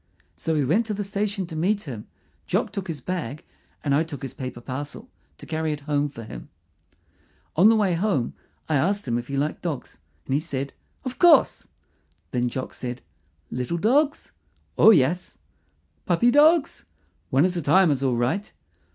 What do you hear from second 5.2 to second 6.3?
to carry it home for